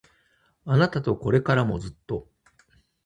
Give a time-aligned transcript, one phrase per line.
[0.65, 2.27] あなたとこれからもずっと